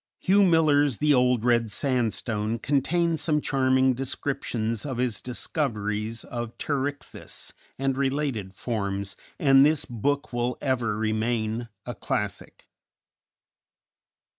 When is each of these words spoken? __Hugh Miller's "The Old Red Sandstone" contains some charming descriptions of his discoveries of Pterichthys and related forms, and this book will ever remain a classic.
__Hugh 0.27 0.49
Miller's 0.49 0.97
"The 0.97 1.13
Old 1.13 1.45
Red 1.45 1.69
Sandstone" 1.69 2.57
contains 2.57 3.21
some 3.21 3.39
charming 3.39 3.93
descriptions 3.93 4.83
of 4.83 4.97
his 4.97 5.21
discoveries 5.21 6.23
of 6.23 6.57
Pterichthys 6.57 7.53
and 7.77 7.95
related 7.95 8.51
forms, 8.51 9.15
and 9.37 9.63
this 9.63 9.85
book 9.85 10.33
will 10.33 10.57
ever 10.59 10.97
remain 10.97 11.69
a 11.85 11.93
classic. 11.93 12.67